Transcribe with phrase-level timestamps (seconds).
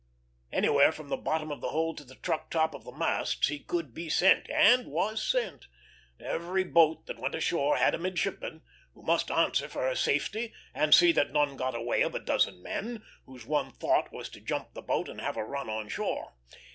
[0.51, 3.59] Anywhere from the bottom of the hold to the truck top of the masts he
[3.59, 5.67] could be sent, and was sent;
[6.19, 8.63] every boat, that went ashore had a midshipman,
[8.95, 12.63] who must answer for her safety and see that none got away of a dozen
[12.63, 16.33] men, whose one thought was to jump the boat and have a run on shore.